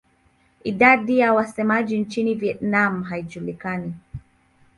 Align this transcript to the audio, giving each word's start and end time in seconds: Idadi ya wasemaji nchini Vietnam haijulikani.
Idadi 0.63 1.17
ya 1.19 1.33
wasemaji 1.33 1.99
nchini 1.99 2.35
Vietnam 2.35 3.03
haijulikani. 3.03 3.93